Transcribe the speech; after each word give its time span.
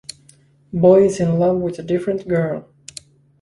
Boy 0.73 1.03
is 1.03 1.19
in 1.19 1.37
love 1.37 1.57
with 1.59 1.77
a 1.77 1.83
different 1.83 2.27
girl. 2.27 2.67